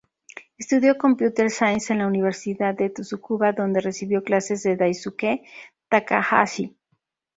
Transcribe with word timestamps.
Estudió 0.57 0.97
computer 0.97 1.51
science 1.51 1.93
en 1.93 1.99
la 1.99 2.07
Universidad 2.07 2.73
de 2.73 2.89
Tsukuba, 2.89 3.51
donde 3.53 3.81
recibió 3.81 4.23
clases 4.23 4.63
de 4.63 4.75
Daisuke 4.75 5.43
Takahashi. 5.89 6.75